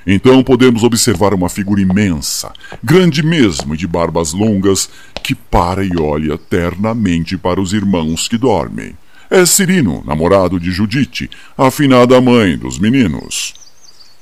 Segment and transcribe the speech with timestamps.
[0.07, 2.53] Então podemos observar uma figura imensa,
[2.85, 4.89] grande mesmo e de barbas longas,
[5.25, 8.95] que para e olha ternamente para os irmãos que dormem.
[9.29, 13.55] É Cirino, namorado de Judite, afinada mãe dos meninos.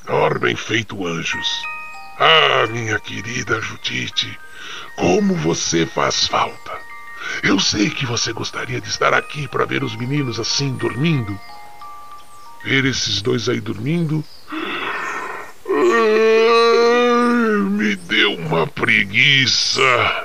[0.06, 1.62] Dormem feito anjos.
[2.18, 4.38] Ah, minha querida Judite,
[4.96, 6.72] como você faz falta.
[7.42, 11.38] Eu sei que você gostaria de estar aqui para ver os meninos assim dormindo.
[12.64, 14.24] Ver esses dois aí dormindo.
[17.70, 20.23] Me deu uma preguiça.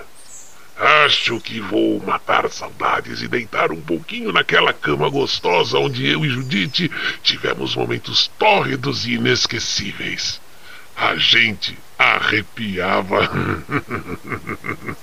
[0.79, 6.29] Acho que vou matar saudades e deitar um pouquinho naquela cama gostosa onde eu e
[6.29, 6.89] Judite
[7.21, 10.39] tivemos momentos tórridos e inesquecíveis.
[10.95, 13.27] A gente arrepiava.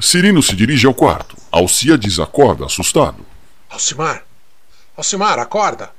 [0.00, 1.36] Cirino se dirige ao quarto.
[1.50, 3.24] Alcíades acorda assustado.
[3.70, 4.24] Alcimar!
[4.96, 5.86] Alcimar, acorda!
[5.86, 5.90] O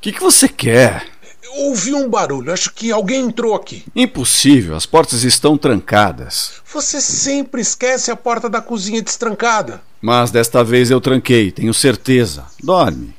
[0.00, 1.06] que, que você quer?
[1.54, 3.84] Ouvi um barulho, acho que alguém entrou aqui.
[3.94, 6.54] Impossível, as portas estão trancadas.
[6.72, 9.80] Você sempre esquece a porta da cozinha destrancada.
[10.00, 12.44] Mas desta vez eu tranquei, tenho certeza.
[12.62, 13.14] Dorme.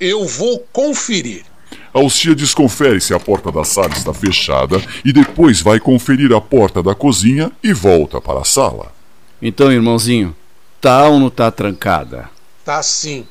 [0.00, 1.44] Eu vou conferir.
[1.92, 6.82] Alcíades confere se a porta da sala está fechada e depois vai conferir a porta
[6.82, 8.92] da cozinha e volta para a sala.
[9.40, 10.36] Então, irmãozinho,
[10.80, 12.28] tá ou não tá trancada?
[12.64, 13.26] Tá sim.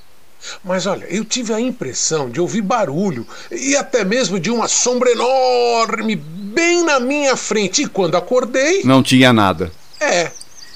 [0.64, 5.12] Mas olha, eu tive a impressão de ouvir barulho e até mesmo de uma sombra
[5.12, 7.84] enorme bem na minha frente.
[7.84, 8.84] E quando acordei.
[8.84, 9.72] Não tinha nada.
[10.00, 10.32] É.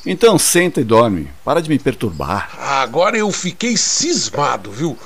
[0.06, 1.30] Então senta e dorme.
[1.44, 2.50] Para de me perturbar.
[2.60, 4.98] Agora eu fiquei cismado, viu?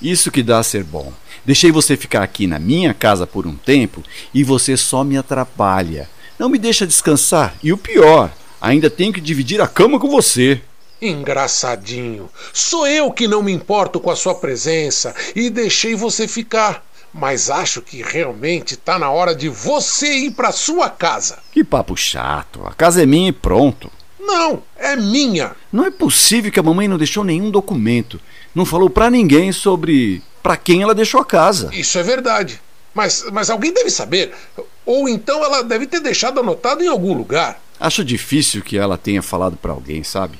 [0.00, 1.12] Isso que dá a ser bom.
[1.44, 4.02] Deixei você ficar aqui na minha casa por um tempo
[4.32, 6.08] e você só me atrapalha.
[6.38, 7.54] Não me deixa descansar.
[7.62, 10.60] E o pior, ainda tenho que dividir a cama com você.
[11.00, 12.28] Engraçadinho.
[12.52, 16.84] Sou eu que não me importo com a sua presença e deixei você ficar.
[17.12, 21.38] Mas acho que realmente tá na hora de você ir para sua casa.
[21.50, 22.60] Que papo chato.
[22.64, 23.90] A casa é minha e pronto.
[24.20, 25.56] Não, é minha.
[25.72, 28.20] Não é possível que a mamãe não deixou nenhum documento.
[28.54, 31.70] Não falou para ninguém sobre para quem ela deixou a casa.
[31.72, 32.60] Isso é verdade.
[32.94, 34.32] Mas, mas alguém deve saber.
[34.84, 37.60] Ou então ela deve ter deixado anotado em algum lugar.
[37.78, 40.38] Acho difícil que ela tenha falado para alguém, sabe?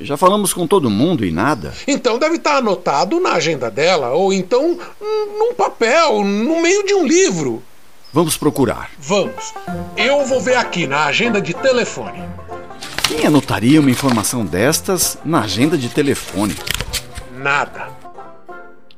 [0.00, 1.72] Já falamos com todo mundo e nada.
[1.86, 7.06] Então deve estar anotado na agenda dela, ou então num papel, no meio de um
[7.06, 7.62] livro.
[8.12, 8.90] Vamos procurar.
[8.98, 9.52] Vamos.
[9.96, 12.22] Eu vou ver aqui na agenda de telefone.
[13.06, 16.56] Quem anotaria uma informação destas na agenda de telefone?
[17.36, 17.88] Nada.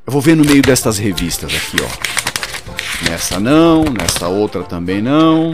[0.06, 3.08] Eu vou ver no meio destas revistas aqui, ó.
[3.08, 5.52] Nessa não, nessa outra também não.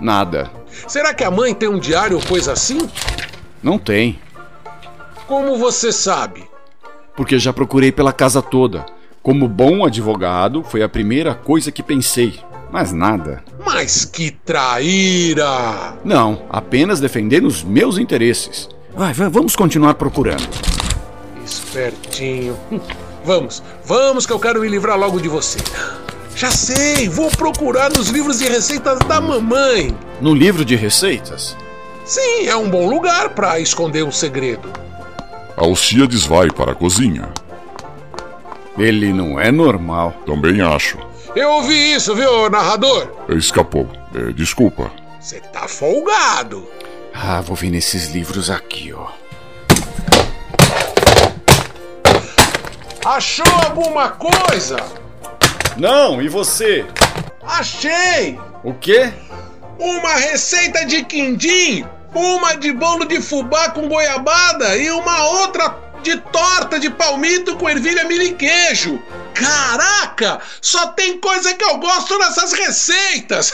[0.00, 0.50] Nada.
[0.86, 2.78] Será que a mãe tem um diário ou coisa assim?
[3.62, 4.18] Não tem.
[5.26, 6.44] Como você sabe?
[7.16, 8.86] Porque já procurei pela casa toda.
[9.22, 12.38] Como bom advogado, foi a primeira coisa que pensei.
[12.70, 13.42] Mas nada.
[13.64, 15.94] Mas que traíra!
[16.04, 18.68] Não, apenas defendendo os meus interesses.
[18.94, 20.48] Vai, vamos continuar procurando.
[21.44, 22.56] Espertinho.
[23.24, 25.58] Vamos, vamos que eu quero me livrar logo de você.
[26.36, 29.92] Já sei, vou procurar nos livros de receitas da mamãe.
[30.20, 31.56] No livro de receitas?
[32.04, 34.85] Sim, é um bom lugar para esconder um segredo.
[35.56, 37.28] Alcíades vai para a cozinha.
[38.78, 40.12] Ele não é normal.
[40.26, 40.98] Também acho.
[41.34, 43.08] Eu ouvi isso, viu, narrador?
[43.28, 43.88] Escapou.
[44.14, 44.90] É, desculpa.
[45.20, 46.68] Você tá folgado.
[47.12, 49.08] Ah, vou ver nesses livros aqui, ó.
[53.04, 54.76] Achou alguma coisa?
[55.76, 56.84] Não, e você?
[57.42, 58.38] Achei!
[58.64, 59.12] O quê?
[59.78, 66.16] uma receita de quindim, uma de bolo de fubá com goiabada e uma outra de
[66.18, 69.00] torta de palmito com ervilha milho e queijo.
[69.34, 70.40] Caraca!
[70.60, 73.52] Só tem coisa que eu gosto nessas receitas!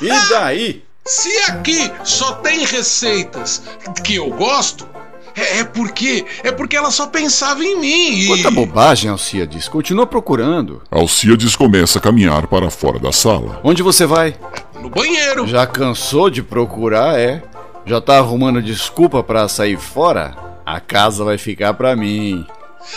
[0.00, 0.84] E daí?
[1.06, 3.62] Se aqui só tem receitas
[4.02, 4.88] que eu gosto,
[5.36, 8.20] é, é porque é porque ela só pensava em mim.
[8.20, 8.26] E...
[8.26, 9.68] Quanta bobagem, Alciades.
[9.68, 10.82] Continua procurando.
[10.90, 13.60] Alciades começa a caminhar para fora da sala.
[13.62, 14.34] Onde você vai?
[14.80, 15.46] No banheiro.
[15.46, 17.42] Já cansou de procurar, é?
[17.86, 20.34] Já tá arrumando desculpa para sair fora?
[20.64, 22.46] A casa vai ficar para mim.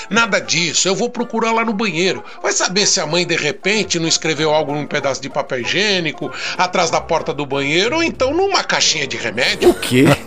[0.10, 2.24] Nada disso, eu vou procurar lá no banheiro.
[2.42, 6.30] Vai saber se a mãe de repente não escreveu algo num pedaço de papel higiênico,
[6.58, 9.70] atrás da porta do banheiro, ou então numa caixinha de remédio.
[9.70, 10.06] O quê?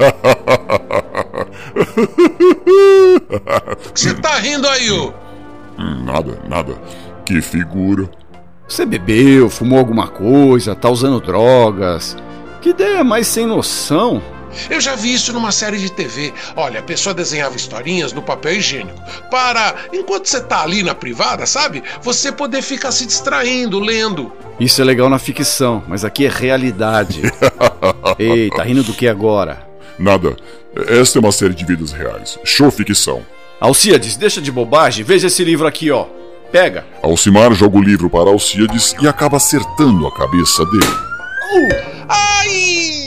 [3.95, 5.13] Você tá rindo aí, ô?
[5.79, 6.75] Hum, Nada, nada.
[7.25, 8.09] Que figura.
[8.67, 12.17] Você bebeu, fumou alguma coisa, tá usando drogas?
[12.61, 14.23] Que ideia mais sem noção.
[14.69, 16.33] Eu já vi isso numa série de TV.
[16.57, 19.01] Olha, a pessoa desenhava historinhas no papel higiênico
[19.31, 21.83] para, enquanto você tá ali na privada, sabe?
[22.03, 24.33] Você poder ficar se distraindo, lendo.
[24.59, 27.23] Isso é legal na ficção, mas aqui é realidade.
[28.19, 29.67] Ei, tá rindo do que agora?
[29.99, 30.37] Nada.
[30.89, 32.39] Esta é uma série de vidas reais.
[32.45, 33.23] Show ficção.
[33.61, 36.07] Alciades, deixa de bobagem, veja esse livro aqui, ó.
[36.51, 36.85] Pega.
[37.03, 41.11] Alcimar joga o livro para Alcíades e acaba acertando a cabeça dele.
[42.09, 43.00] Ai!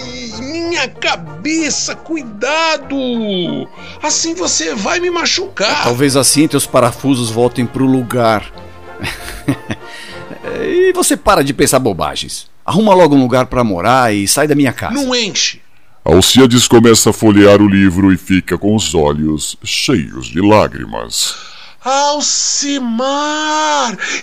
[0.73, 2.97] Minha cabeça, cuidado!
[4.01, 5.83] Assim você vai me machucar.
[5.83, 8.51] Talvez assim teus parafusos voltem pro lugar.
[10.65, 12.47] e você para de pensar bobagens.
[12.65, 14.95] Arruma logo um lugar pra morar e sai da minha casa.
[14.95, 15.61] Não enche.
[16.03, 21.35] Alcíades começa a folhear o livro e fica com os olhos cheios de lágrimas.
[21.85, 23.05] Alcimar!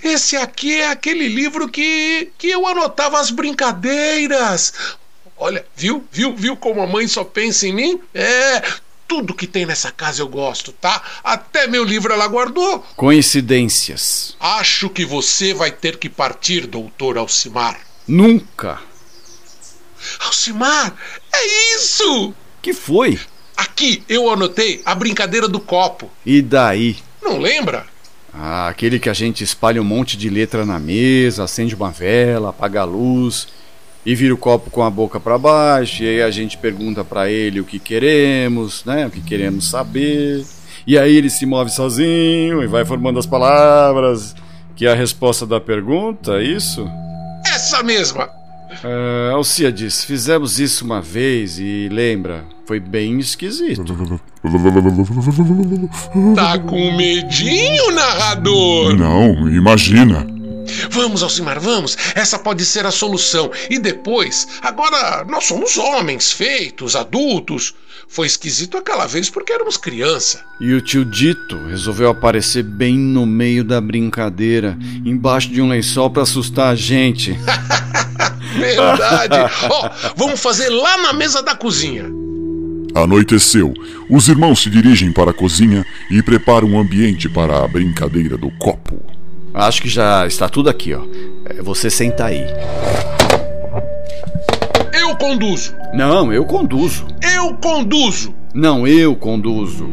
[0.03, 4.73] Esse aqui é aquele livro que, que eu anotava as brincadeiras.
[5.43, 6.05] Olha, viu?
[6.11, 6.35] Viu?
[6.35, 7.99] Viu como a mãe só pensa em mim?
[8.13, 8.61] É,
[9.07, 11.01] tudo que tem nessa casa eu gosto, tá?
[11.23, 12.85] Até meu livro ela guardou.
[12.95, 14.37] Coincidências.
[14.39, 17.79] Acho que você vai ter que partir, doutor Alcimar.
[18.07, 18.79] Nunca.
[20.19, 20.95] Alcimar,
[21.33, 22.35] é isso!
[22.61, 23.19] Que foi?
[23.57, 26.07] Aqui eu anotei a brincadeira do copo.
[26.23, 26.97] E daí?
[27.19, 27.87] Não lembra?
[28.31, 32.51] Ah, aquele que a gente espalha um monte de letra na mesa, acende uma vela,
[32.51, 33.47] apaga a luz
[34.05, 37.29] e vira o copo com a boca para baixo, e aí a gente pergunta para
[37.29, 39.05] ele o que queremos, né?
[39.07, 40.43] O que queremos saber.
[40.85, 44.35] E aí ele se move sozinho e vai formando as palavras,
[44.75, 46.87] que é a resposta da pergunta, é isso?
[47.45, 48.29] Essa mesma!
[48.83, 53.83] Uh, Alciades, fizemos isso uma vez e lembra, foi bem esquisito.
[56.35, 58.95] Tá com medinho, narrador?
[58.95, 60.25] Não, imagina.
[60.89, 61.97] Vamos, Alcimar, vamos.
[62.15, 63.51] Essa pode ser a solução.
[63.69, 67.73] E depois, agora nós somos homens, feitos, adultos.
[68.07, 70.43] Foi esquisito aquela vez porque éramos criança.
[70.59, 76.09] E o tio Dito resolveu aparecer bem no meio da brincadeira, embaixo de um lençol
[76.09, 77.37] para assustar a gente.
[78.57, 79.37] Verdade.
[79.69, 82.05] Ó, vamos fazer lá na mesa da cozinha.
[82.93, 83.73] Anoiteceu.
[84.09, 88.51] Os irmãos se dirigem para a cozinha e preparam um ambiente para a brincadeira do
[88.51, 89.00] copo.
[89.53, 91.01] Acho que já está tudo aqui, ó.
[91.45, 92.45] É, Você senta aí.
[94.93, 95.73] Eu conduzo.
[95.93, 97.05] Não, eu conduzo.
[97.35, 98.33] Eu conduzo.
[98.53, 99.89] Não, eu conduzo.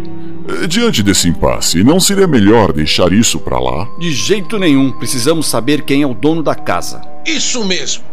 [0.62, 3.87] Eh, Diante desse impasse, não seria melhor deixar isso para lá?
[3.99, 4.91] De jeito nenhum.
[4.93, 7.00] Precisamos saber quem é o dono da casa.
[7.27, 8.05] Isso mesmo.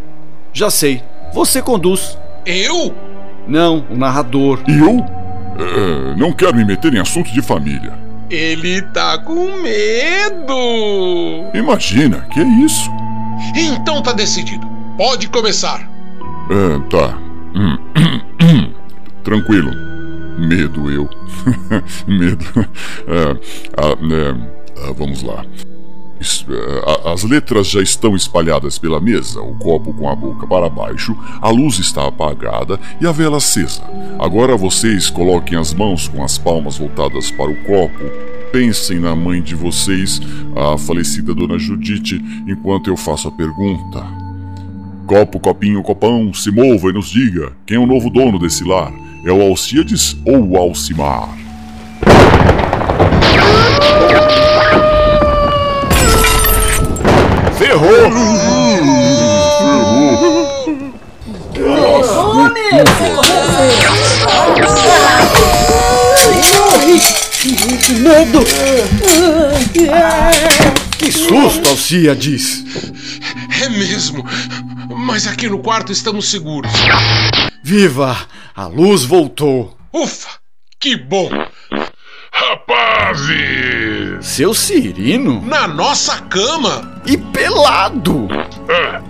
[0.54, 1.02] Já sei.
[1.34, 2.18] Você conduz.
[2.46, 2.94] Eu?
[3.48, 4.60] Não, o narrador.
[4.68, 5.00] E eu?
[5.60, 7.94] Eh, não quero me meter em assuntos de família.
[8.30, 11.52] Ele tá com medo.
[11.54, 12.90] Imagina, que é isso?
[13.56, 14.66] Então tá decidido.
[14.98, 15.90] Pode começar.
[16.50, 17.18] Ah, tá.
[17.56, 17.78] Hum.
[19.24, 19.72] Tranquilo.
[20.38, 21.10] Medo eu.
[22.08, 22.46] Medo.
[23.08, 23.38] Ah,
[23.78, 24.36] é,
[24.82, 25.46] ah, vamos lá.
[26.86, 31.16] Ah, As letras já estão espalhadas pela mesa, o copo com a boca para baixo,
[31.42, 33.82] a luz está apagada e a vela acesa.
[34.20, 38.04] Agora vocês coloquem as mãos com as palmas voltadas para o copo.
[38.52, 40.22] Pensem na mãe de vocês,
[40.56, 44.06] a falecida Dona Judite, enquanto eu faço a pergunta.
[45.06, 48.92] Copo, copinho, copão, se mova e nos diga quem é o novo dono desse lar.
[49.26, 51.30] É o Alcíades ou o Alcimar?
[70.98, 72.64] Que susto, Alciades!
[73.62, 74.24] É mesmo.
[74.98, 76.72] mas aqui no quarto estamos seguros.
[77.64, 78.18] Viva!
[78.56, 79.76] A luz voltou!
[79.94, 80.30] Ufa!
[80.80, 81.30] Que bom!
[82.32, 84.26] Rapazes!
[84.26, 85.42] Seu Cirino?
[85.46, 87.02] Na nossa cama!
[87.06, 88.28] E pelado!
[88.70, 89.02] Ah,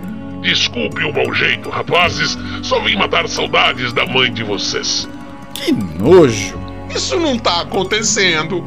[0.42, 2.36] desculpe o mau jeito, rapazes.
[2.62, 5.08] Só vim matar saudades da mãe de vocês.
[5.54, 6.58] Que nojo!
[6.94, 8.64] Isso não tá acontecendo.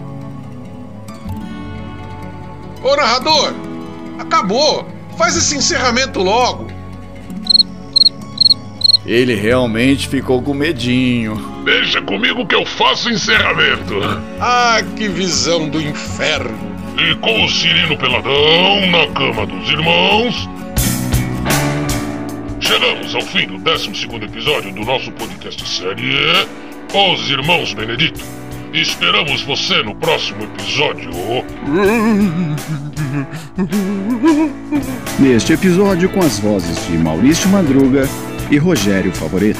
[2.83, 3.53] Ô narrador,
[4.17, 4.87] acabou.
[5.17, 6.67] Faz esse encerramento logo.
[9.05, 11.35] Ele realmente ficou com medinho.
[11.65, 13.95] Deixa comigo que eu faço o encerramento.
[14.39, 16.57] Ah, que visão do inferno.
[16.97, 20.49] E com o Cirino Peladão na cama dos irmãos.
[22.61, 23.89] Chegamos ao fim do 12
[24.23, 26.13] episódio do nosso podcast série
[26.93, 28.38] Os Irmãos Benedito.
[28.73, 31.09] Esperamos você no próximo episódio.
[35.19, 38.07] Neste episódio, com as vozes de Maurício Madruga
[38.51, 39.59] e Rogério Favoreto.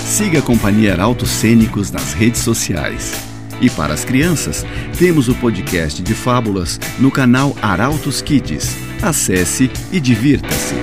[0.00, 3.14] Siga a Companhia Arautos Cênicos nas redes sociais.
[3.60, 4.66] E para as crianças,
[4.98, 8.76] temos o podcast de fábulas no canal Arautos Kids.
[9.00, 10.74] Acesse e divirta-se.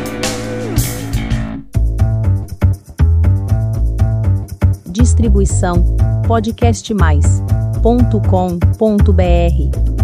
[4.89, 5.97] Distribuição
[7.85, 9.94] podcastmais.com.br